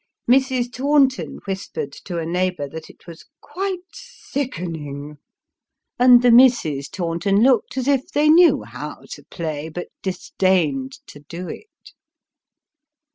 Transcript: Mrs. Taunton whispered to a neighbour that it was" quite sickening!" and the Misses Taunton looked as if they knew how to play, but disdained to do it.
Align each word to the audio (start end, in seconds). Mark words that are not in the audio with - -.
Mrs. 0.27 0.73
Taunton 0.73 1.37
whispered 1.45 1.91
to 2.05 2.17
a 2.17 2.25
neighbour 2.25 2.67
that 2.67 2.89
it 2.89 3.05
was" 3.05 3.25
quite 3.39 3.85
sickening!" 3.93 5.19
and 5.99 6.23
the 6.23 6.31
Misses 6.31 6.89
Taunton 6.89 7.43
looked 7.43 7.77
as 7.77 7.87
if 7.87 8.11
they 8.11 8.27
knew 8.27 8.63
how 8.63 9.03
to 9.11 9.23
play, 9.25 9.69
but 9.69 9.89
disdained 10.01 10.93
to 11.05 11.19
do 11.19 11.47
it. 11.49 11.91